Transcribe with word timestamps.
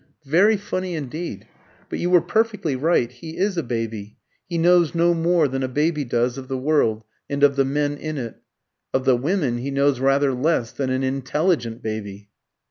"Very 0.25 0.57
funny 0.57 0.95
indeed. 0.95 1.47
But 1.87 1.99
you 1.99 2.09
were 2.09 2.21
perfectly 2.21 2.75
right. 2.75 3.11
He 3.11 3.37
is 3.37 3.55
a 3.55 3.61
baby. 3.61 4.17
He 4.47 4.57
knows 4.57 4.95
no 4.95 5.13
more 5.13 5.47
than 5.47 5.61
a 5.61 5.67
baby 5.67 6.03
does 6.05 6.39
of 6.39 6.47
the 6.47 6.57
world, 6.57 7.03
and 7.29 7.43
of 7.43 7.55
the 7.55 7.65
men 7.65 7.97
in 7.97 8.17
it. 8.17 8.41
Of 8.95 9.05
the 9.05 9.15
women 9.15 9.59
he 9.59 9.69
knows 9.69 9.99
rather 9.99 10.33
less 10.33 10.71
than 10.71 10.89
an 10.89 11.03
intelligent 11.03 11.83
baby." 11.83 12.31